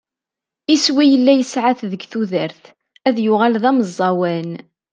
[0.75, 2.63] Iswi i yella yesεa-t deg tudert:
[3.07, 4.49] ad yuɣal d ameẓẓawan.